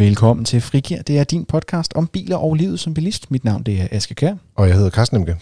[0.00, 1.02] Velkommen til Frigir.
[1.02, 3.30] Det er din podcast om biler og livet som bilist.
[3.30, 4.34] Mit navn det er Aske Kær.
[4.54, 5.36] Og jeg hedder Carsten Emke.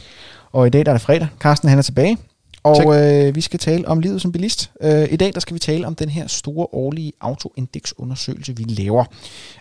[0.52, 1.28] Og i dag der er det fredag.
[1.40, 2.18] Carsten han er tilbage.
[2.62, 4.70] Og øh, vi skal tale om livet som bilist.
[4.82, 9.04] Øh, I dag der skal vi tale om den her store årlige autoindeksundersøgelse, vi laver.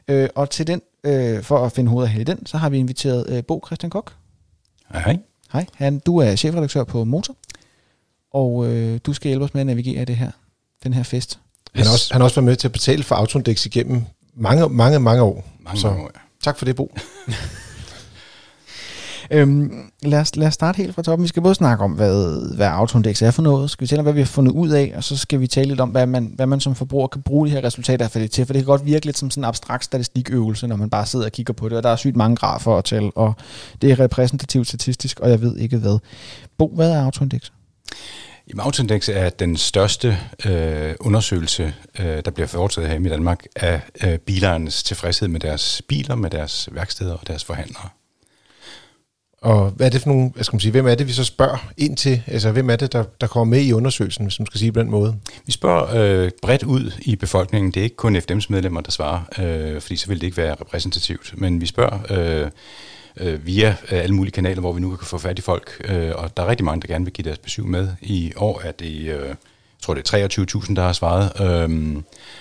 [0.07, 2.77] Øh, og til den, øh, for at finde hovedet af i den, så har vi
[2.77, 4.14] inviteret øh, Bo Christian Kok.
[4.91, 5.18] Hej, hej.
[5.54, 5.66] Hej.
[5.75, 7.36] Han, du er chefredaktør på Motor.
[8.34, 10.32] Og øh, du skal hjælpe os med at navigere det her,
[10.84, 11.39] den her fest.
[11.75, 14.03] Han har, også, han har også været med til at betale for Autoindex igennem
[14.38, 15.46] mange, mange, mange år.
[15.64, 16.20] Mange Så mange år, ja.
[16.44, 16.91] tak for det, Bo.
[19.32, 19.72] Øhm,
[20.04, 21.23] lad, os, lad os starte helt fra toppen.
[21.23, 23.70] Vi skal både snakke om, hvad, hvad Autoindex er for noget.
[23.70, 25.68] Skal vi tale om, hvad vi har fundet ud af, og så skal vi tale
[25.68, 28.32] lidt om, hvad man, hvad man som forbruger kan bruge de her resultater for det
[28.32, 28.46] til.
[28.46, 31.26] For det kan godt virke lidt som sådan en abstrakt statistikøvelse, når man bare sidder
[31.26, 33.34] og kigger på det, og der er sygt mange grafer at tælle, og
[33.82, 35.99] det er repræsentativt statistisk, og jeg ved ikke hvad.
[36.58, 37.52] Bo, hvad er Autoindex?
[38.49, 43.81] Jamen, Autoindex er den største øh, undersøgelse, øh, der bliver foretaget her i Danmark af
[44.04, 47.89] øh, bilernes tilfredshed med deres biler, med deres værksteder og deres forhandlere.
[49.48, 51.23] Og hvad er det for nogle, hvad skal man sige, hvem er det, vi så
[51.23, 52.21] spørger ind til?
[52.27, 54.79] Altså, hvem er det, der, der kommer med i undersøgelsen, hvis man skal sige på
[54.79, 55.15] den måde?
[55.45, 57.71] Vi spørger øh, bredt ud i befolkningen.
[57.71, 60.55] Det er ikke kun FDM's medlemmer, der svarer, øh, fordi så vil det ikke være
[60.62, 61.34] repræsentativt.
[61.37, 62.49] Men vi spørger øh,
[63.17, 65.85] øh, via øh, alle mulige kanaler, hvor vi nu kan få fat i folk.
[65.85, 67.89] Øh, og der er rigtig mange, der gerne vil give deres besøg med.
[68.01, 69.35] I år er det, øh, jeg
[69.81, 71.41] tror det er 23.000, der har svaret.
[71.41, 71.95] Øh,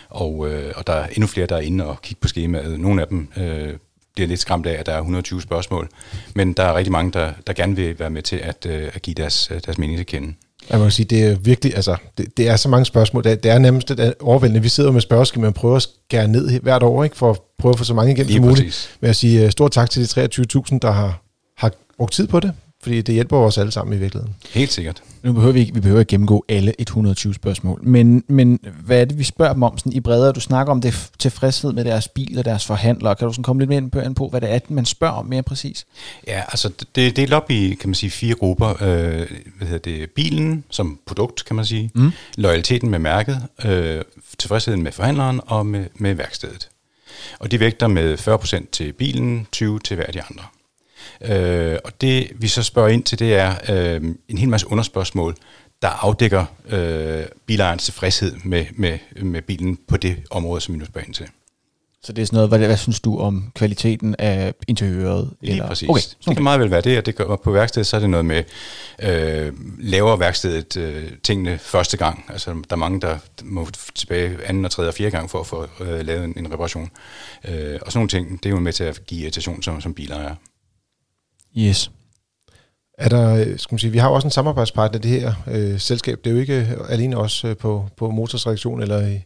[0.09, 2.81] og, øh, og der er endnu flere, der er inde og kigge på skemaet.
[2.81, 3.75] Nogle af dem øh,
[4.17, 5.89] bliver lidt skræmt af, at der er 120 spørgsmål.
[6.35, 9.03] Men der er rigtig mange, der, der gerne vil være med til at, øh, at
[9.03, 10.35] give deres, deres mening til kende.
[10.71, 13.25] Jeg må sige, det er virkelig, altså, det, det er så mange spørgsmål.
[13.25, 14.63] Det er, det er nærmest det er overvældende.
[14.63, 17.73] Vi sidder med spørgeskemaer og prøver at skære ned hvert år, ikke, for at prøve
[17.73, 18.97] at få så mange igennem Lige som muligt.
[19.01, 21.23] Men jeg sige øh, stort tak til de 23.000, der har,
[21.57, 22.53] har brugt tid på det,
[22.87, 24.35] fordi det hjælper os alle sammen i virkeligheden.
[24.51, 25.03] Helt sikkert.
[25.23, 29.05] Nu behøver vi ikke, vi behøver ikke gennemgå alle 120 spørgsmål, men, men hvad er
[29.05, 30.33] det, vi spørger dem om sådan i bredere?
[30.33, 33.15] Du snakker om det tilfredshed med deres bil og deres forhandlere.
[33.15, 35.27] Kan du sådan komme lidt mere ind på, på, hvad det er, man spørger om
[35.27, 35.87] mere præcis?
[36.27, 38.69] Ja, altså det, det er delt op i, kan man sige, fire grupper.
[38.69, 39.27] Øh,
[39.59, 40.11] hvad hedder det?
[40.11, 41.91] Bilen som produkt, kan man sige.
[41.95, 42.13] Mm.
[42.37, 44.03] Loyaliteten med mærket, øh,
[44.39, 46.69] tilfredsheden med forhandleren og med, med værkstedet.
[47.39, 50.43] Og de vægter med 40% til bilen, 20% til hver de andre.
[51.21, 55.37] Øh, og det vi så spørger ind til, det er øh, en hel masse underspørgsmål,
[55.83, 60.85] der afdækker øh, bilejernes tilfredshed med, med, med bilen på det område, som vi nu
[60.85, 61.27] spørger ind til.
[62.07, 65.31] Så det er sådan noget, hvad, hvad synes du om kvaliteten af interiøret?
[65.41, 65.69] Lige eller?
[65.69, 65.89] præcis.
[65.89, 66.01] Okay.
[66.29, 68.27] Det kan meget vel være det, at det gør på værkstedet, så er det noget
[68.27, 68.45] med,
[69.03, 72.25] øh, laver værkstedet øh, tingene første gang.
[72.29, 75.47] Altså, der er mange, der må tilbage anden og tredje og fjerde gang for at
[75.47, 76.91] få øh, lavet en, en reparation.
[77.49, 79.95] Øh, og sådan nogle ting, det er jo med til at give irritation som, som
[79.95, 80.35] bilejer.
[81.59, 81.91] Yes.
[82.99, 85.81] Er der, øh, skal man sige, vi har jo også en samarbejdspartner, det her øh,
[85.81, 86.19] selskab.
[86.25, 89.21] Det er jo ikke alene os øh, på, på motorsredaktion eller i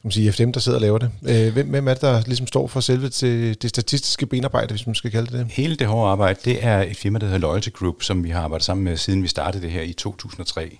[0.00, 1.10] skal man sige, FDM, der sidder og laver det.
[1.28, 4.86] Øh, hvem, hvem er det, der ligesom står for selve det, det statistiske benarbejde, hvis
[4.86, 5.46] man skal kalde det det?
[5.50, 8.40] Hele det hårde arbejde, det er et firma, der hedder Loyalty Group, som vi har
[8.40, 10.78] arbejdet sammen med, siden vi startede det her i 2003.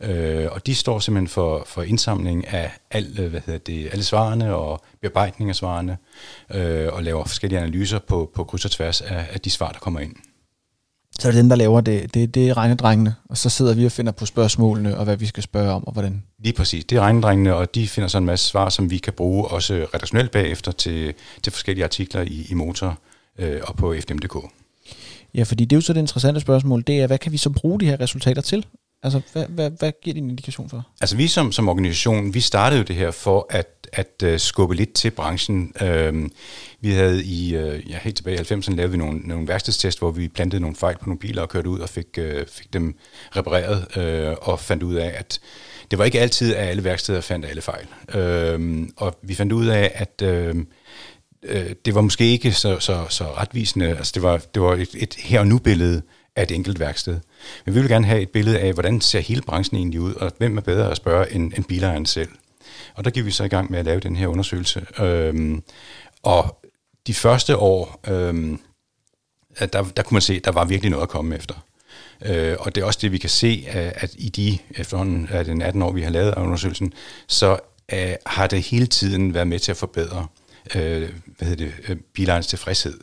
[0.00, 4.04] Øh, og de står simpelthen for, for indsamling af al, øh, hvad hedder det, alle
[4.04, 5.96] svarene og bearbejdning af svarene,
[6.54, 9.78] øh, og laver forskellige analyser på, på kryds og tværs af, af de svar, der
[9.78, 10.14] kommer ind.
[11.20, 12.14] Så er det den, der laver det.
[12.14, 15.26] Det, det er regnedrengene, og så sidder vi og finder på spørgsmålene, og hvad vi
[15.26, 16.22] skal spørge om, og hvordan.
[16.38, 16.84] Lige præcis.
[16.84, 19.86] Det er regnedrengene, og de finder så en masse svar, som vi kan bruge også
[19.94, 22.98] redaktionelt bagefter til, til forskellige artikler i, i Motor
[23.38, 24.36] øh, og på fdm.dk.
[25.34, 27.50] Ja, fordi det er jo så det interessante spørgsmål, det er, hvad kan vi så
[27.50, 28.66] bruge de her resultater til?
[29.02, 30.86] Altså, hvad, hvad, hvad giver det en indikation for?
[31.00, 34.74] Altså vi som, som organisation, vi startede jo det her for at, at uh, skubbe
[34.74, 35.72] lidt til branchen.
[35.82, 36.28] Uh,
[36.80, 40.10] vi havde i, uh, ja, helt tilbage i 90'erne lavet vi nogle, nogle værkstedstest, hvor
[40.10, 42.96] vi plantede nogle fejl på nogle biler og kørte ud og fik, uh, fik dem
[43.36, 45.40] repareret uh, og fandt ud af, at
[45.90, 47.86] det var ikke altid, at alle værksteder fandt alle fejl.
[48.14, 50.62] Uh, og vi fandt ud af, at uh,
[51.84, 53.88] det var måske ikke så, så, så retvisende.
[53.88, 56.02] Altså det var, det var et, et her og nu billede
[56.36, 57.20] af et enkelt værksted.
[57.64, 60.32] Men vi vil gerne have et billede af, hvordan ser hele branchen egentlig ud, og
[60.38, 62.28] hvem er bedre at spørge end, end bilejeren selv.
[62.94, 64.86] Og der gik vi så i gang med at lave den her undersøgelse.
[65.00, 65.62] Øhm,
[66.22, 66.62] og
[67.06, 68.60] de første år, øhm,
[69.58, 71.54] der, der kunne man se, at der var virkelig noget at komme efter.
[72.24, 75.44] Øh, og det er også det, vi kan se, øh, at i de efterhånden af
[75.44, 76.92] den 18 år, vi har lavet af undersøgelsen,
[77.26, 77.58] så
[77.92, 80.26] øh, har det hele tiden været med til at forbedre
[80.74, 83.00] øh, hvad hedder det, øh, bilejernes tilfredshed.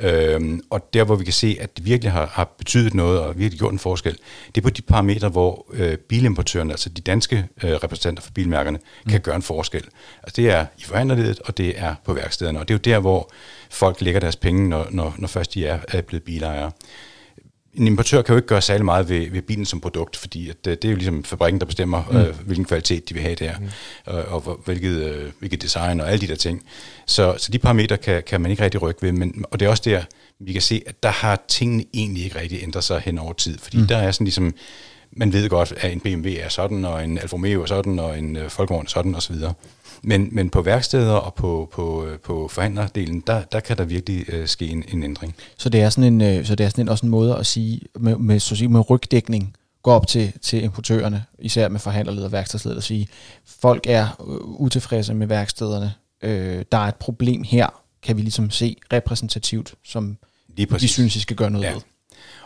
[0.00, 3.38] Øhm, og der, hvor vi kan se, at det virkelig har, har betydet noget og
[3.38, 4.16] virkelig gjort en forskel,
[4.54, 8.78] det er på de parametre, hvor øh, bilimportørerne, altså de danske øh, repræsentanter for bilmærkerne,
[9.04, 9.10] mm.
[9.10, 9.84] kan gøre en forskel.
[10.22, 12.60] Altså det er i forhandlerledet, og det er på værkstederne.
[12.60, 13.30] Og det er jo der, hvor
[13.70, 16.70] folk lægger deres penge, når, når, når først de er, er blevet bilejere.
[17.74, 20.56] En importør kan jo ikke gøre særlig meget ved, ved bilen som produkt, fordi at,
[20.66, 22.16] øh, det er jo ligesom fabrikken, der bestemmer, mm.
[22.16, 23.68] øh, hvilken kvalitet de vil have der, mm.
[24.06, 26.62] og, og hvilket, øh, hvilket design og alle de der ting.
[27.06, 29.70] Så, så de parametre kan, kan man ikke rigtig rykke ved, men, og det er
[29.70, 30.02] også der,
[30.38, 33.58] vi kan se, at der har tingene egentlig ikke rigtig ændret sig hen over tid,
[33.58, 33.86] fordi mm.
[33.86, 34.54] der er sådan ligesom,
[35.12, 38.18] man ved godt, at en BMW er sådan, og en Alfa Romeo er sådan, og
[38.18, 39.36] en uh, Volkswagen er sådan, osv.
[40.02, 44.40] Men, men på værksteder og på, på, øh, på forhandlerdelen, der, der kan der virkelig
[44.40, 45.36] uh, ske en, en ændring.
[45.56, 47.46] Så det er sådan en, uh, så det er sådan en, også en måde at
[47.46, 51.80] sige, med, med, så at sige, med rygdækning, gå op til, til importørerne, især med
[51.80, 53.08] forhandlerleder og værkstedsleder, og sige,
[53.46, 54.08] folk er
[54.58, 55.92] utilfredse med værkstederne,
[56.22, 57.66] øh, der er et problem her,
[58.02, 60.18] kan vi ligesom se repræsentativt, som
[60.56, 61.72] vi synes, I skal gøre noget ja.
[61.72, 61.80] ved.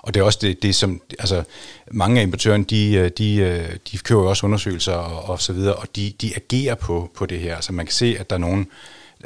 [0.03, 1.45] Og det er også det, det som, altså
[1.91, 5.53] mange af importørerne, de, øh, de, øh, de kører jo også undersøgelser og, og så
[5.53, 7.61] videre, og de, de agerer på, på det her.
[7.61, 8.67] Så man kan se, at der er nogen,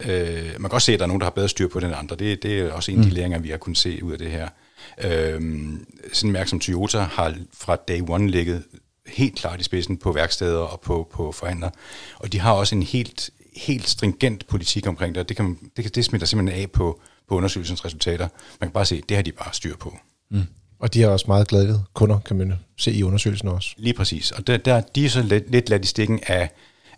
[0.05, 1.95] øh, man kan også se, at der er nogen, der har bedre styr på den
[1.95, 2.17] andre.
[2.17, 3.15] Det, det er også en af de mm.
[3.15, 4.49] læringer, vi har kunnet se ud af det her.
[5.05, 5.41] Øh,
[6.13, 8.63] sådan en mærke som Toyota har fra day one ligget
[9.07, 11.71] helt klart i spidsen på værksteder og på, på forhandlere.
[12.17, 15.29] Og de har også en helt, helt stringent politik omkring det.
[15.29, 18.29] Det, kan, det, det smitter simpelthen af på, på undersøgelsens resultater.
[18.61, 19.99] Man kan bare se, det har de bare styr på.
[20.31, 20.43] Mm.
[20.79, 23.75] Og de er også meget glade kunder, kan man se i undersøgelsen også.
[23.77, 24.31] Lige præcis.
[24.31, 26.51] Og der, der, de er så lidt, lidt ladt i stikken af,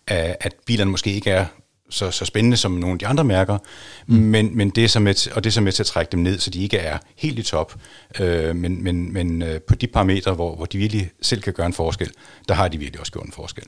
[0.06, 1.46] af, at bilerne måske ikke er
[1.90, 3.58] så, så spændende som nogle af de andre mærker,
[4.06, 4.14] mm.
[4.14, 6.20] men, men det er så med, og det er så med til at trække dem
[6.20, 7.74] ned, så de ikke er helt i top.
[8.20, 11.66] Øh, men men, men øh, på de parametre, hvor, hvor de virkelig selv kan gøre
[11.66, 12.10] en forskel,
[12.48, 13.64] der har de virkelig også gjort en forskel.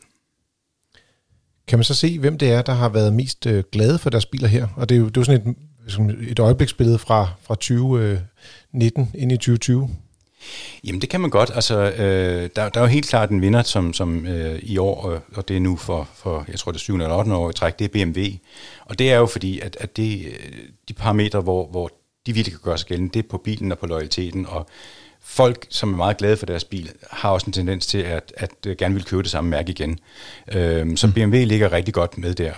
[1.67, 4.27] Kan man så se, hvem det er, der har været mest øh, glade for deres
[4.27, 4.69] biler her?
[4.77, 5.57] Og det er jo, det er jo sådan et,
[6.29, 9.91] et øjebliksbillede fra, fra 2019 øh, ind i 2020.
[10.85, 11.51] Jamen det kan man godt.
[11.55, 15.21] Altså, øh, der, der er jo helt klart en vinder, som, som øh, i år,
[15.35, 17.53] og det er nu for, for jeg tror det er 7 eller 8 år i
[17.53, 18.21] træk, det er BMW.
[18.85, 20.27] Og det er jo fordi, at, at det,
[20.89, 21.91] de parametre, hvor, hvor
[22.27, 24.67] de virkelig kan gøre sig gældende, det er på bilen og på loyaliteten, og
[25.21, 28.51] folk, som er meget glade for deres bil, har også en tendens til at, at,
[28.67, 29.99] at gerne vil købe det samme mærke igen.
[30.53, 32.53] Øh, så BMW ligger rigtig godt med der.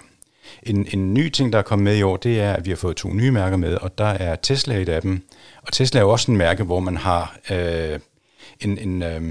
[0.66, 2.76] En, en ny ting, der er kommet med i år, det er, at vi har
[2.76, 5.28] fået to nye mærker med, og der er Tesla et af dem.
[5.62, 7.98] Og Tesla er jo også en mærke, hvor man har øh,
[8.60, 8.78] en...
[8.78, 9.22] en øh,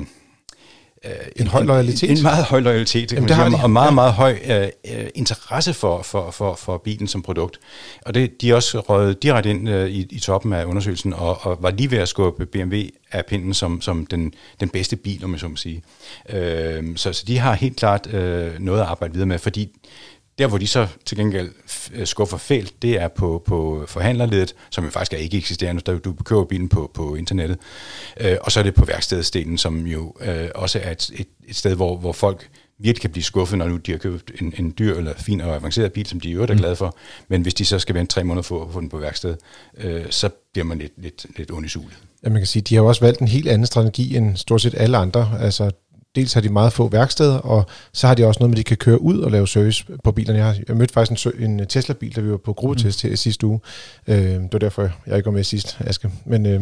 [1.03, 2.11] en, en høj loyalitet?
[2.11, 3.55] En, en meget høj loyalitet, Jamen, det har de.
[3.63, 7.59] og meget, meget høj øh, øh, interesse for, for, for, for bilen som produkt.
[8.05, 11.45] Og det, de er også røget direkte ind øh, i, i toppen af undersøgelsen, og,
[11.45, 12.81] og var lige ved at skubbe BMW
[13.11, 15.83] af pinden som, som den, den bedste bil, om jeg så må sige.
[16.29, 19.69] Øh, så, så de har helt klart øh, noget at arbejde videre med, fordi
[20.37, 21.51] der, hvor de så til gengæld
[21.93, 25.97] øh, skuffer fælt, det er på, på forhandlerledet, som jo faktisk er ikke eksisterende, da
[25.97, 27.57] du køber bilen på, på internettet.
[28.19, 31.55] Øh, og så er det på værkstedsdelen, som jo øh, også er et, et, et
[31.55, 32.49] sted, hvor, hvor folk
[32.79, 35.55] virkelig kan blive skuffet, når nu de har købt en, en dyr eller fin og
[35.55, 36.59] avanceret bil, som de i øvrigt er mm.
[36.59, 36.97] glade for.
[37.27, 39.35] Men hvis de så skal vente tre måneder for at få den på værksted,
[39.77, 41.97] øh, så bliver man lidt, lidt, lidt ond i sulet.
[42.23, 44.61] Ja, man kan sige, de har jo også valgt en helt anden strategi end stort
[44.61, 45.37] set alle andre.
[45.39, 45.71] Altså,
[46.15, 48.63] dels har de meget få værksteder, og så har de også noget med, at de
[48.63, 50.39] kan køre ud og lave service på bilerne.
[50.39, 53.09] Jeg, har, jeg mødte faktisk en, en Tesla-bil, da vi var på gruppetest mm.
[53.09, 53.59] her sidste uge.
[54.07, 56.09] Øh, det var derfor, jeg ikke var med sidst, Aske.
[56.25, 56.61] Men, øh,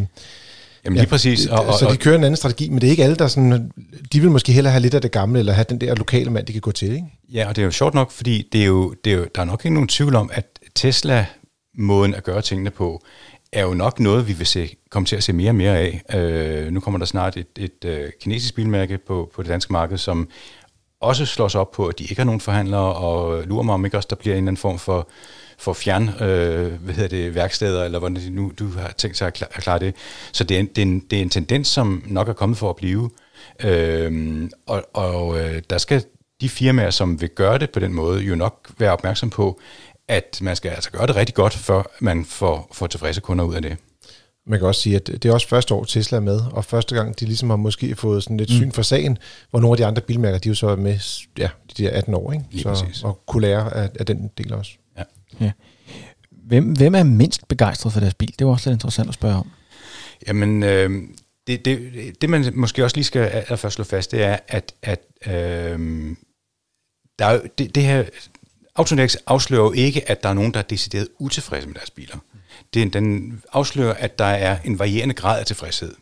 [0.86, 1.46] Jamen lige ja, præcis.
[1.46, 3.72] Og, og, så de kører en anden strategi, men det er ikke alle, der sådan,
[4.14, 6.46] de vil måske hellere have lidt af det gamle, eller have den der lokale mand,
[6.46, 7.06] de kan gå til, ikke?
[7.34, 9.42] Ja, og det er jo sjovt nok, fordi det er jo, det er jo, der
[9.42, 10.46] er nok ikke nogen tvivl om, at
[10.76, 11.26] Tesla
[11.78, 13.04] måden at gøre tingene på,
[13.54, 16.02] er jo nok noget, vi vil se, komme til at se mere og mere af.
[16.16, 19.98] Øh, nu kommer der snart et, et øh, kinesisk bilmærke på, på det danske marked,
[19.98, 20.30] som
[21.02, 23.86] også slår sig op på, at de ikke har nogen forhandlere, og lurer mig om
[23.86, 25.10] ikke også, der bliver en eller anden form for,
[25.58, 29.28] for fjern, øh, hvad hedder det, værksteder, eller hvordan det nu, du har tænkt sig
[29.28, 29.96] at klare, at klare det.
[30.32, 32.58] Så det er, en, det, er en, det er en tendens, som nok er kommet
[32.58, 33.10] for at blive.
[33.64, 36.04] Øh, og og øh, der skal
[36.42, 39.60] de firmaer, som vil gøre det på den måde, jo nok være opmærksom på,
[40.08, 43.56] at man skal altså gøre det rigtig godt, før man får, får tilfredse kunder ud
[43.56, 43.78] af det.
[44.48, 46.96] Man kan også sige, at det er også første år Tesla er med, og første
[46.96, 48.56] gang de ligesom har måske fået sådan lidt mm.
[48.56, 49.18] syn for sagen,
[49.50, 51.00] hvor nogle af de andre bilmærker, de er jo så med
[51.38, 52.46] ja, de der 18 år, ikke?
[52.52, 54.72] Lige så, og kunne lære af, af den del også.
[54.98, 55.04] Ja.
[55.40, 55.52] ja.
[56.32, 58.36] Hvem, hvem er mindst begejstret for deres bil?
[58.40, 59.52] Det var også lidt interessant at spørge om.
[60.28, 60.92] Jamen, øh,
[61.48, 65.02] det, det, det man måske også lige skal først slå fast, det er, at, at
[65.28, 66.16] øh,
[67.20, 68.04] der er, det, det her
[68.76, 72.18] Autonex afslører jo ikke, at der er nogen, der er decideret utilfredse med deres biler.
[72.74, 75.94] Det, den afslører, at der er en varierende grad af tilfredshed.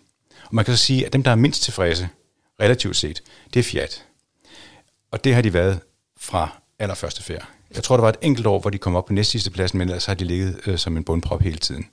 [0.44, 2.10] Og man kan så sige, at dem, der er mindst tilfredse,
[2.62, 3.24] relativt set,
[3.54, 4.06] det er Fiat.
[5.12, 5.80] Og det har de været
[6.20, 7.48] fra allerførste færd.
[7.76, 9.90] Jeg tror, der var et enkelt år, hvor de kom op på næstsidste pladsen, men
[9.90, 11.90] ellers har de ligget øh, som en bundprop hele tiden.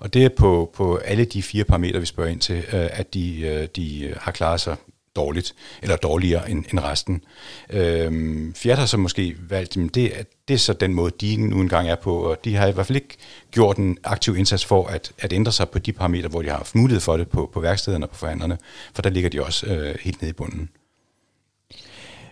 [0.00, 3.14] Og det er på, på alle de fire parametre, vi spørger ind til, øh, at
[3.14, 4.76] de, øh, de har klaret sig
[5.16, 7.22] dårligt, eller dårligere end, end resten.
[7.70, 10.12] Øhm, Fiat har så måske valgt, at det,
[10.48, 12.86] det er så den måde, de nu engang er på, og de har i hvert
[12.86, 13.16] fald ikke
[13.50, 16.56] gjort en aktiv indsats for at, at ændre sig på de parametre, hvor de har
[16.56, 18.58] haft mulighed for det på, på værkstederne og på forhandlerne,
[18.94, 20.68] for der ligger de også øh, helt nede i bunden.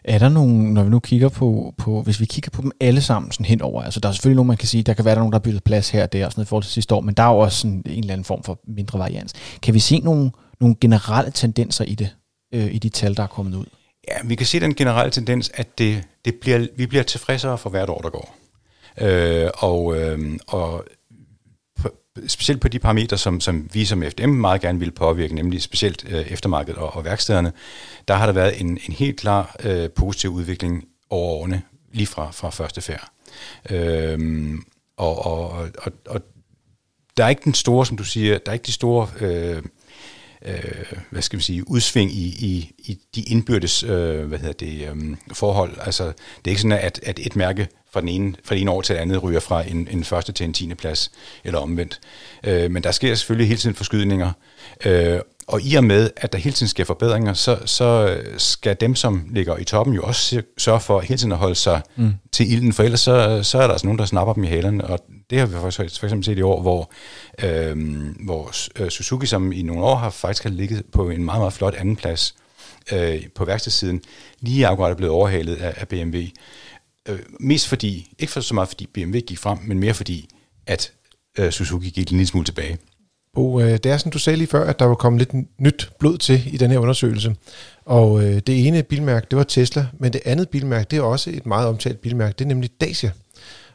[0.04, 3.00] Er der nogen, når vi nu kigger på, på, hvis vi kigger på dem alle
[3.00, 5.20] sammen sådan henover, altså der er selvfølgelig nogen, man kan sige, der kan være der
[5.20, 6.94] nogen, der har byttet plads her og der og sådan noget i forhold til sidste
[6.94, 9.32] år, men der er jo også sådan en eller anden form for mindre varians.
[9.62, 10.30] Kan vi se nogle,
[10.61, 12.11] nogle generelle tendenser i det,
[12.52, 13.67] øh, i de tal, der er kommet ud?
[14.09, 17.71] Ja, vi kan se den generelle tendens, at det, det bliver, vi bliver tilfredsere for
[17.71, 18.37] hvert år, der går.
[19.00, 20.85] Øh, og, øh, og
[22.26, 26.05] specielt på de parametre, som, som vi som FDM meget gerne vil påvirke, nemlig specielt
[26.09, 27.52] øh, eftermarkedet og, og værkstederne,
[28.09, 31.62] der har der været en, en helt klar øh, positiv udvikling over årene,
[31.93, 33.09] lige fra, fra første færd.
[33.71, 34.55] Øh,
[34.97, 36.21] og, og, og, og
[37.17, 39.62] der er ikke den store, som du siger, der er ikke de store øh,
[40.45, 44.88] øh, hvad skal vi sige, udsving i, i, i de indbyrdes øh, hvad hedder det,
[44.88, 45.76] øh, forhold.
[45.80, 46.14] Altså, det
[46.45, 48.95] er ikke sådan, at, at et mærke fra den ene, fra den ene år til
[48.95, 51.11] det andet ryger fra en, en første til en tiende plads,
[51.45, 52.00] eller omvendt.
[52.45, 54.33] Øh, men der sker selvfølgelig hele tiden forskydninger,
[54.85, 58.95] øh, og i og med, at der hele tiden sker forbedringer, så, så skal dem,
[58.95, 62.12] som ligger i toppen, jo også sørge for hele tiden at holde sig mm.
[62.33, 64.85] til ilden, for ellers så, så er der altså nogen, der snapper dem i halerne,
[64.85, 64.99] og
[65.30, 66.90] det har vi for, for eksempel set i år, hvor,
[67.44, 68.50] øhm, øh, hvor
[68.88, 71.97] Suzuki, som i nogle år har faktisk har ligget på en meget, meget flot anden
[71.97, 72.35] plads
[72.92, 74.02] øh, på værkstedssiden,
[74.40, 76.18] lige akkurat er blevet overhalet af, af BMW.
[77.08, 80.28] Øh, mest fordi, ikke for så meget fordi BMW gik frem, men mere fordi,
[80.66, 80.92] at
[81.38, 82.78] øh, Suzuki gik en lille smule tilbage.
[83.35, 85.90] Bo, øh, det er som du sagde lige før, at der var kommet lidt nyt
[85.99, 87.37] blod til i den her undersøgelse.
[87.85, 91.30] Og øh, det ene bilmærke, det var Tesla, men det andet bilmærke, det er også
[91.30, 93.11] et meget omtalt bilmærke, det er nemlig Dacia.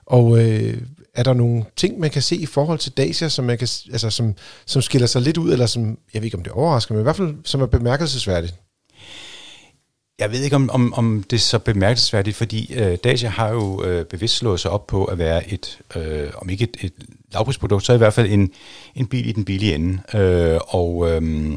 [0.05, 0.81] Og øh,
[1.13, 4.09] er der nogle ting, man kan se i forhold til Dacia, som, man kan, altså,
[4.09, 7.01] som, som skiller sig lidt ud, eller som, jeg ved ikke om det overrasker, men
[7.01, 8.55] i hvert fald som er bemærkelsesværdigt?
[10.19, 13.83] Jeg ved ikke, om, om, om det er så bemærkelsesværdigt, fordi øh, Dacia har jo
[13.83, 16.93] øh, bevidst slået sig op på at være et, øh, om ikke et, et
[17.33, 18.51] lavprisprodukt, så i hvert fald en,
[18.95, 20.19] en bil i den billige ende.
[20.19, 21.51] Øh, og øh,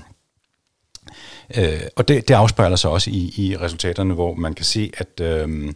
[1.57, 5.21] øh, og det, det afspejler sig også i, i resultaterne, hvor man kan se, at,
[5.21, 5.73] øh,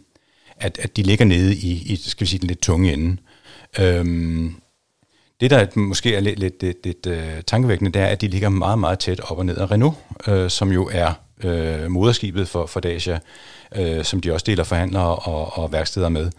[0.57, 3.11] at, at de ligger nede i, i skal vi sige, den lidt tunge ende.
[3.11, 3.30] Øh,
[3.79, 4.55] Øhm,
[5.41, 8.49] det, der måske er lidt, lidt, lidt, lidt uh, tankevækkende, det er, at de ligger
[8.49, 9.97] meget, meget tæt op og ned af Renault,
[10.27, 11.13] øh, som jo er
[11.43, 13.19] øh, moderskibet for, for Dacia,
[13.75, 16.31] øh, som de også deler forhandlere og, og værksteder med.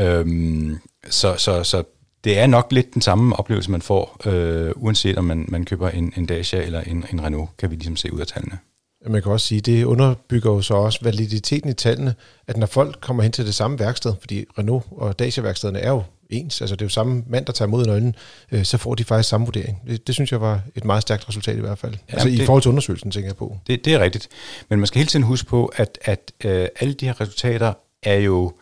[0.00, 0.78] Øhm,
[1.10, 1.82] så, så, så
[2.24, 5.88] det er nok lidt den samme oplevelse, man får, øh, uanset om man, man køber
[5.88, 8.58] en, en Dacia eller en, en Renault, kan vi ligesom se ud af tallene.
[9.06, 12.14] Man kan også sige, det underbygger jo så også validiteten i tallene,
[12.46, 16.02] at når folk kommer hen til det samme værksted, fordi Renault og Dacia-værkstederne er jo
[16.30, 18.14] ens, altså det er jo samme mand, der tager mod nøglen,
[18.52, 19.82] øh, så får de faktisk samme vurdering.
[19.86, 21.92] Det, det synes jeg var et meget stærkt resultat i hvert fald.
[21.92, 23.58] Ja, altså det, i forhold til undersøgelsen, tænker jeg på.
[23.66, 24.28] Det, det er rigtigt.
[24.68, 28.16] Men man skal hele tiden huske på, at, at øh, alle de her resultater er
[28.16, 28.52] jo,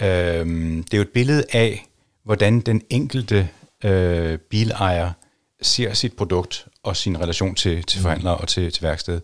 [0.00, 1.86] øh, det er jo et billede af,
[2.24, 3.48] hvordan den enkelte
[3.84, 5.12] øh, bilejer
[5.62, 8.02] ser sit produkt og sin relation til, til mm.
[8.02, 9.20] forhandlere og til, til værksted.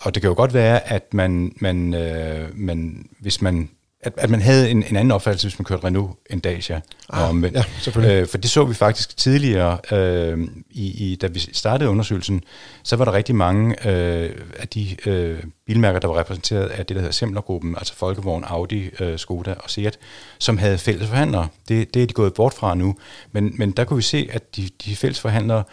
[0.00, 3.70] Og det kan jo godt være, at man, man, øh, man hvis man
[4.02, 6.80] at, at man havde en, en anden opfattelse, hvis man kørte Renault end Dacia.
[7.10, 8.16] Ah, om, ja, selvfølgelig.
[8.16, 12.42] Øh, for det så vi faktisk tidligere, øh, i, i, da vi startede undersøgelsen,
[12.82, 16.94] så var der rigtig mange øh, af de øh, bilmærker, der var repræsenteret af det,
[16.94, 19.98] der hedder Semlergruppen, altså Folkevogn, Audi, øh, Skoda og Seat,
[20.38, 21.48] som havde fælles forhandlere.
[21.68, 22.96] Det, det er de gået bort fra nu.
[23.32, 25.64] Men, men der kunne vi se, at de, de fælles forhandlere,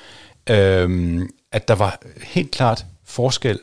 [0.50, 1.22] øh,
[1.52, 3.60] at der var helt klart forskel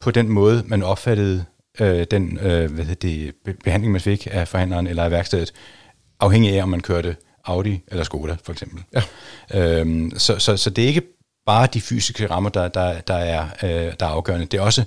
[0.00, 1.44] på den måde, man opfattede
[1.80, 5.52] øh, den øh, hvad det, behandling, man fik af forhandleren eller af værkstedet,
[6.20, 8.82] afhængig af, om man kørte Audi eller Skoda, for eksempel.
[8.94, 9.02] Ja.
[9.60, 11.02] Øhm, så, så, så det er ikke
[11.46, 14.46] bare de fysiske rammer, der, der, der, er, øh, der er afgørende.
[14.46, 14.84] Det er også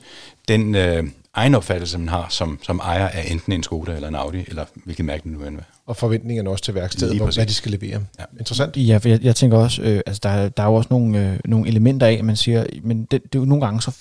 [0.48, 1.04] den øh,
[1.34, 4.66] egen opfattelse, man har som, som ejer af enten en Skoda eller en Audi, eller
[4.86, 8.02] hvilket mærke det nu end Og forventningerne også til værkstedet, hvor, hvad de skal levere.
[8.20, 8.24] Ja.
[8.40, 8.78] Interessant.
[8.78, 11.40] Ja, for jeg, jeg tænker også, øh, altså der, der er jo også nogle, øh,
[11.46, 13.92] nogle elementer af, at man siger, men det, det er jo nogle gange så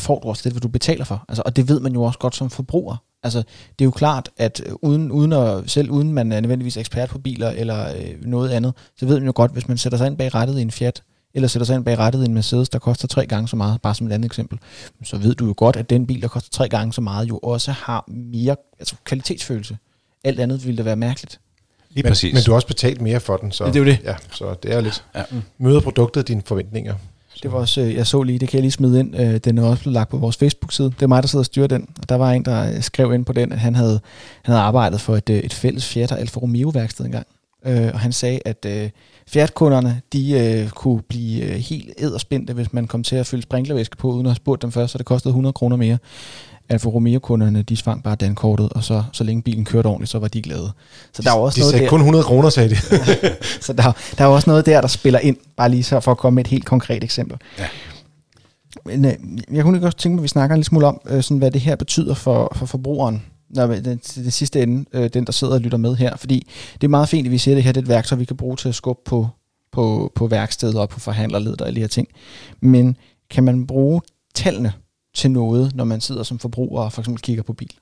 [0.00, 1.24] får du også det, hvad du betaler for.
[1.28, 2.96] Altså, og det ved man jo også godt som forbruger.
[3.22, 7.08] Altså, det er jo klart, at uden, uden at, selv uden man er nødvendigvis ekspert
[7.08, 10.06] på biler eller øh, noget andet, så ved man jo godt, hvis man sætter sig
[10.06, 11.02] ind bag rettet i en Fiat,
[11.34, 13.82] eller sætter sig ind bag rettet i en Mercedes, der koster tre gange så meget,
[13.82, 14.58] bare som et andet eksempel,
[15.04, 17.38] så ved du jo godt, at den bil, der koster tre gange så meget, jo
[17.38, 19.78] også har mere altså kvalitetsfølelse.
[20.24, 21.40] Alt andet ville da være mærkeligt.
[21.90, 22.34] Lige men, præcis.
[22.34, 23.98] Men du har også betalt mere for den, så, ja, det er jo det.
[24.04, 25.04] Ja, så det er lidt.
[25.14, 25.22] Ja.
[25.58, 26.94] Møder produktet dine forventninger.
[27.42, 29.58] Det var også, øh, jeg så lige, det kan jeg lige smide ind, øh, den
[29.58, 30.90] er også blevet lagt på vores Facebook-side.
[30.90, 31.88] Det er mig, der sidder og styrer den.
[32.02, 34.00] Og der var en, der øh, skrev ind på den, at han havde,
[34.42, 37.26] han havde arbejdet for et, et fælles Fiat og Alfa Romeo-værksted engang.
[37.64, 38.66] Og han sagde, at
[39.26, 44.26] Fiat-kunderne, de kunne blive helt æderspændte, hvis man kom til at fylde sprinklervæske på, uden
[44.26, 45.98] at have spurgt dem først, så det kostede 100 kroner mere.
[46.68, 50.28] Alfa Romeo-kunderne, de svang bare dankortet, og så, så længe bilen kørte ordentligt, så var
[50.28, 50.72] de glade.
[51.12, 52.76] Så der er også de noget sagde der, kun 100 kroner, sagde de.
[53.66, 56.18] så der, der er også noget der, der spiller ind, bare lige så for at
[56.18, 57.38] komme med et helt konkret eksempel.
[57.58, 57.66] Ja.
[58.84, 59.12] Men øh,
[59.52, 61.50] jeg kunne godt tænke mig, at vi snakker en lille smule om, øh, sådan, hvad
[61.50, 63.22] det her betyder for, for forbrugeren.
[63.50, 66.16] Når det, det sidste ende, øh, den der sidder og lytter med her.
[66.16, 68.18] Fordi det er meget fint, at vi siger, at det her det er et værktøj,
[68.18, 69.28] vi kan bruge til at skubbe på,
[69.72, 72.08] på, på værkstedet og på forhandlerledet og alle de her ting.
[72.60, 72.96] Men
[73.30, 74.00] kan man bruge
[74.34, 74.72] tallene
[75.16, 77.72] til noget, når man sidder som forbruger og for eksempel kigger på bil?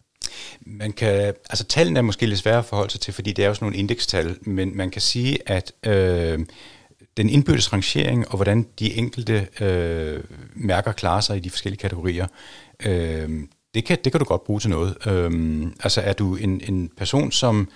[0.61, 3.49] Man kan, altså tallene er måske lidt svære at forholde sig til, fordi det er
[3.49, 6.39] jo sådan nogle indekstal, men man kan sige, at øh,
[7.17, 10.25] den indbyrdes rangering og hvordan de enkelte øh,
[10.55, 12.27] mærker klarer sig i de forskellige kategorier,
[12.87, 13.41] øh,
[13.75, 14.97] det, kan, det kan du godt bruge til noget.
[15.07, 17.69] Øh, altså er du en, en person, som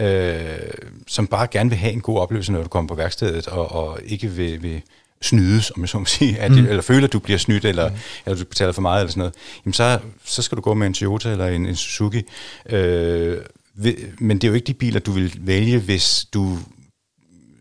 [0.00, 0.70] øh,
[1.06, 3.98] som bare gerne vil have en god oplevelse, når du kommer på værkstedet, og, og
[4.04, 4.82] ikke vil, vil
[5.22, 6.58] snydes, om jeg så må sige, at, mm.
[6.58, 7.96] eller føler, at du bliver snydt, eller, mm.
[8.26, 9.34] eller du betaler for meget, eller sådan noget,
[9.64, 12.22] jamen så, så skal du gå med en Toyota eller en, en Suzuki.
[12.70, 13.38] Øh,
[14.18, 16.58] men det er jo ikke de biler, du vil vælge, hvis du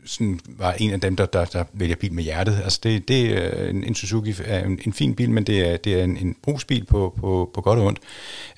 [0.06, 2.62] sådan var en af dem, der, der, der vælger bil med hjertet.
[2.64, 5.78] Altså det, det er en, en Suzuki er en, en fin bil, men det er,
[5.78, 8.00] det er en, en brugsbil på, på, på godt og ondt.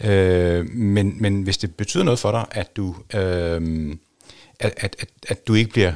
[0.04, 3.96] Øh, men, men hvis det betyder noget for dig, at du, øh,
[4.60, 5.94] at, at, at, at du ikke bliver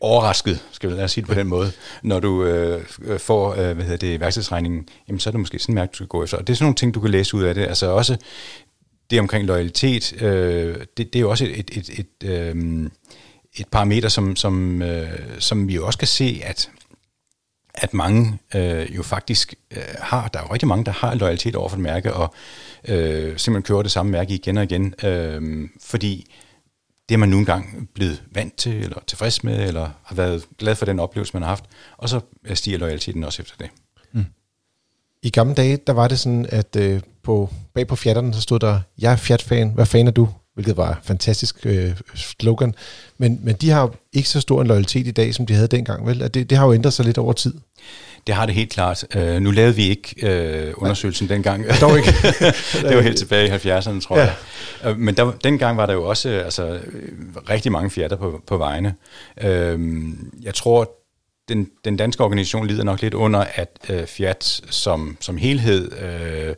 [0.00, 2.84] overrasket, skal vi lade sige det på den måde, når du øh,
[3.18, 6.06] får øh, hvad hedder det, værkstedsregningen, jamen så er det måske sådan mærke, du skal
[6.06, 6.36] gå efter.
[6.36, 7.66] Og det er sådan nogle ting, du kan læse ud af det.
[7.66, 8.16] Altså også
[9.10, 12.90] det omkring loyalitet, øh, det, det er jo også et, et, et, et, øh,
[13.56, 16.70] et parameter, som, som, øh, som vi jo også kan se, at
[17.82, 21.56] at mange øh, jo faktisk øh, har, der er jo rigtig mange, der har loyalitet
[21.56, 22.34] over for et mærke, og
[22.88, 26.34] øh, simpelthen kører det samme mærke igen og igen, øh, fordi
[27.08, 30.74] det er man nu engang blevet vant til, eller tilfreds med, eller har været glad
[30.74, 31.64] for den oplevelse, man har haft,
[31.96, 33.70] og så øh, stiger loyaliteten også efter det.
[34.12, 34.24] Mm.
[35.22, 38.58] I gamle dage, der var det sådan, at øh, på, bag på fjatterne, så stod
[38.58, 40.28] der, jeg er fjatfan, hvad fan er du?
[40.58, 42.74] Hvilket var et fantastisk øh, slogan.
[43.18, 46.06] Men, men de har ikke så stor en loyalitet i dag, som de havde dengang,
[46.06, 46.30] vel?
[46.34, 47.54] Det, det har jo ændret sig lidt over tid.
[48.26, 49.04] Det har det helt klart.
[49.16, 51.34] Uh, nu lavede vi ikke uh, undersøgelsen Nej.
[51.34, 51.64] dengang.
[51.80, 52.08] Dog ikke.
[52.88, 54.32] det var helt tilbage i 70'erne, tror ja.
[54.84, 54.92] jeg.
[54.92, 56.78] Uh, men der, dengang var der jo også altså,
[57.50, 58.94] rigtig mange fjerter på, på vejene.
[59.44, 59.80] Uh,
[60.42, 60.90] jeg tror,
[61.48, 65.92] den, den danske organisation lider nok lidt under, at uh, Fiat som, som helhed...
[66.48, 66.54] Uh,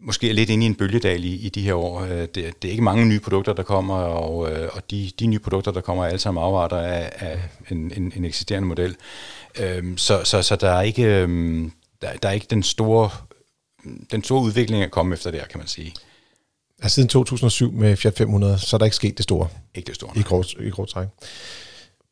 [0.00, 2.00] måske er lidt inde i en bølgedal i, i de her år.
[2.00, 4.36] Det, det er ikke mange nye produkter, der kommer, og,
[4.72, 8.12] og de, de nye produkter, der kommer, er alle sammen afretter af, af en, en,
[8.16, 8.96] en eksisterende model.
[9.60, 13.10] Øhm, så, så, så der er ikke øhm, der, der er ikke den store
[14.10, 15.94] den store udvikling at komme efter der, kan man sige.
[16.82, 19.48] Altså siden 2007 med Fiat 500, så er der ikke sket det store.
[19.74, 20.10] Ikke det store.
[20.16, 21.08] I grov, i grov træk.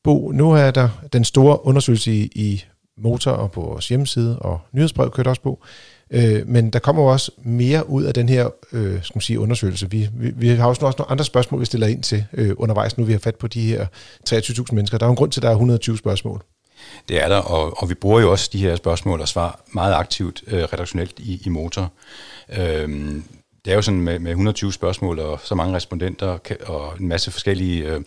[0.05, 2.65] Bo, nu er der den store undersøgelse i, i
[2.99, 5.65] motor og på vores hjemmeside, og nyhedsbrev kørt også på.
[6.11, 9.41] Øh, men der kommer jo også mere ud af den her øh, skal man sige,
[9.41, 9.91] undersøgelse.
[9.91, 13.05] Vi, vi, vi har også nogle andre spørgsmål, vi stiller ind til øh, undervejs, nu
[13.05, 13.87] vi har fat på de her
[14.31, 14.99] 23.000 mennesker.
[14.99, 16.43] Der er jo en grund til, at der er 120 spørgsmål.
[17.09, 19.95] Det er der, og, og vi bruger jo også de her spørgsmål og svar meget
[19.95, 21.93] aktivt øh, redaktionelt i, i Motor.
[22.59, 23.25] Øhm,
[23.65, 27.31] det er jo sådan med, med 120 spørgsmål og så mange respondenter og en masse
[27.31, 28.01] forskellige øh,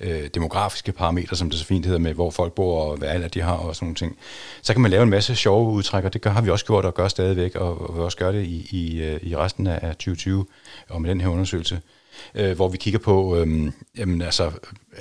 [0.00, 3.28] øh, demografiske parametre, som det så fint hedder med, hvor folk bor og hvad alder
[3.28, 4.16] de har og sådan nogle ting.
[4.62, 6.84] Så kan man lave en masse sjove udtræk, og det gør, har vi også gjort
[6.84, 9.80] og gør stadigvæk, og, og vi også gør det i, i, øh, i resten af
[9.80, 10.46] 2020
[10.88, 11.80] og med den her undersøgelse
[12.34, 14.50] øh, hvor vi kigger på, øh, jamen, altså,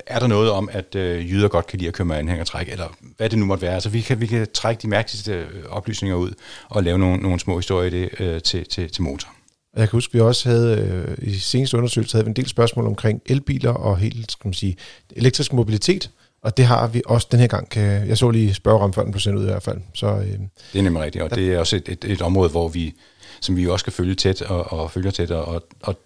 [0.08, 2.98] er der noget om, at øh, jyder godt kan lide at køre med anhængertræk, eller
[3.18, 3.74] hvad det nu måtte være.
[3.74, 6.32] Altså, vi kan, vi kan trække de mærkeligste øh, oplysninger ud
[6.70, 9.37] og lave nogle, nogle små historier i det øh, til, til, til motor.
[9.76, 12.48] Jeg kan huske, at vi også havde øh, i seneste undersøgelse havde vi en del
[12.48, 14.76] spørgsmål omkring elbiler og helt, skal man sige,
[15.16, 16.12] elektrisk mobilitet.
[16.42, 17.70] Og det har vi også den her gang.
[17.70, 19.82] Kan, jeg så lige spørge før den blev sendt ud i hvert fald.
[19.94, 20.40] Så, øh,
[20.74, 22.94] det er nemlig rigtigt, og det er også et, et, et område, hvor vi,
[23.42, 26.00] som vi også skal følge tæt og, og følger tæt, og, og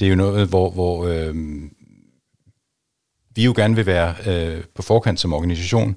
[0.00, 1.34] det er jo noget, hvor, hvor øh,
[3.34, 5.96] vi jo gerne vil være øh, på forkant som organisation,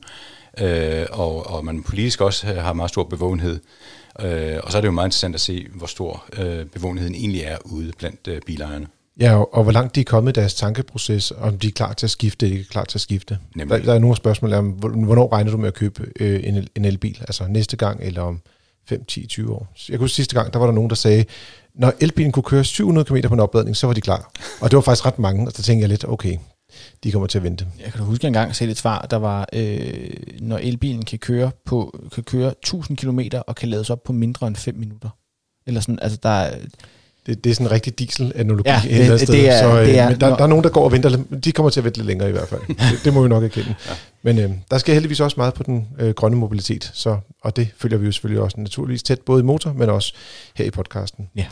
[0.60, 3.60] øh, og, og man politisk også har meget stor bevågenhed.
[4.22, 7.42] Øh, og så er det jo meget interessant at se, hvor stor øh, bevågenheden egentlig
[7.42, 8.88] er ude blandt øh, bilejerne.
[9.20, 11.94] Ja, og, og hvor langt de er kommet i deres tankeproces, om de er klar
[11.94, 13.38] til at skifte eller ikke er klar til at skifte.
[13.58, 16.86] Der, der er nogle spørgsmål om, hvornår regner du med at købe øh, en, en
[16.86, 17.18] elbil?
[17.22, 18.42] Altså næste gang, eller om
[18.90, 19.68] 5, 10, 20 år?
[19.90, 21.26] Jeg kunne sidste gang, der var der nogen, der sagde,
[21.76, 24.32] når elbilen kunne køre 700 km på en opladning, så var de klar.
[24.62, 26.38] Og det var faktisk ret mange, og så tænkte jeg lidt, okay,
[27.04, 27.68] de kommer til at vente.
[27.84, 30.10] Jeg kan da huske en gang at se et svar, der var, øh,
[30.40, 34.48] når elbilen kan køre, på, kan køre 1000 km og kan lades op på mindre
[34.48, 35.10] end 5 minutter.
[35.68, 36.58] Eller sådan, altså der er,
[37.26, 38.70] det, det er sådan en rigtig diesel-analogi.
[38.70, 39.38] Ja, et eller andet det- sted.
[39.38, 40.92] det er- så, øh, det er- men der, når- der er nogen, der går og
[40.92, 41.24] venter.
[41.44, 42.62] De kommer til at vente lidt længere i hvert fald.
[42.92, 43.76] det, det må vi nok erkende.
[43.88, 43.94] Ja.
[44.24, 47.68] Men øh, der skal heldigvis også meget på den øh, grønne mobilitet, så, og det
[47.78, 50.14] følger vi jo selvfølgelig også naturligvis tæt, både i motor, men også
[50.56, 51.30] her i podcasten.
[51.36, 51.46] Ja.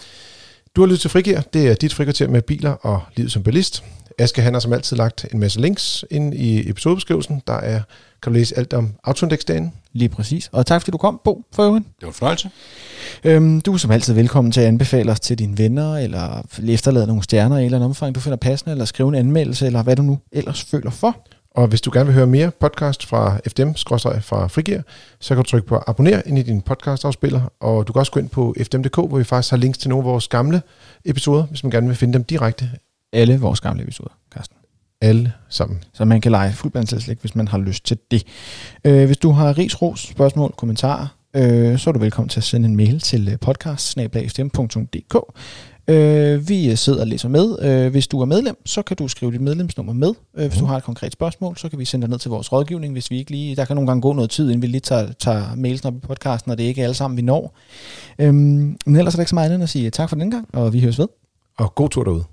[0.75, 1.39] Du har lyttet til Frigir.
[1.41, 3.83] Det er dit frikvarter med biler og livet som ballist.
[4.19, 7.41] Aske han har som altid lagt en masse links ind i episodebeskrivelsen.
[7.47, 7.81] Der er,
[8.23, 9.73] kan du læse alt om Autoindex-dagen.
[9.93, 10.49] Lige præcis.
[10.51, 11.85] Og tak fordi du kom, Bo, for øvrigt.
[11.85, 12.49] Det var en fornøjelse.
[13.23, 17.07] Øhm, du er som altid velkommen til at anbefale os til dine venner, eller efterlade
[17.07, 19.83] nogle stjerner i en eller anden omfang, du finder passende, eller skrive en anmeldelse, eller
[19.83, 21.17] hvad du nu ellers føler for.
[21.55, 24.81] Og hvis du gerne vil høre mere podcast fra FDM-fra Frigir,
[25.19, 28.19] så kan du trykke på abonner ind i din podcastafspiller, og du kan også gå
[28.19, 30.61] ind på fdm.dk, hvor vi faktisk har links til nogle af vores gamle
[31.05, 32.69] episoder, hvis man gerne vil finde dem direkte.
[33.13, 34.57] Alle vores gamle episoder, Carsten.
[35.01, 35.83] Alle sammen.
[35.93, 38.23] Så man kan lege fuldblandslæg, hvis man har lyst til det.
[38.85, 42.43] Øh, hvis du har ris, ros, spørgsmål, kommentarer, øh, så er du velkommen til at
[42.43, 43.97] sende en mail til podcast
[45.87, 47.57] Øh, vi sidder og læser med.
[47.61, 50.13] Øh, hvis du er medlem, så kan du skrive dit medlemsnummer med.
[50.37, 52.51] Øh, hvis du har et konkret spørgsmål, så kan vi sende dig ned til vores
[52.51, 53.55] rådgivning, hvis vi ikke lige...
[53.55, 55.99] Der kan nogle gange gå noget tid, inden vi lige tager, tager mailsen op i
[55.99, 57.57] podcasten, og det er ikke alle sammen, vi når.
[58.19, 60.31] Øhm, men ellers er der ikke så meget andet end at sige tak for den
[60.31, 61.07] gang, og vi høres ved.
[61.57, 62.23] Og god tur derude.